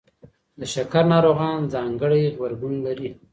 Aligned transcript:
د 0.59 0.61
شکر 0.73 1.03
ناروغان 1.13 1.59
ځانګړی 1.73 2.23
غبرګون 2.35 2.75
لري. 2.85 3.09